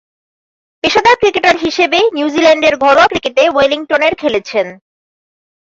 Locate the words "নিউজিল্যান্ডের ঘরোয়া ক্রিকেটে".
2.13-3.43